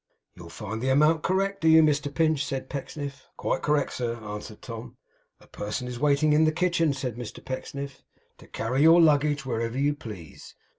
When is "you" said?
0.33-0.49, 1.69-1.83, 9.77-9.93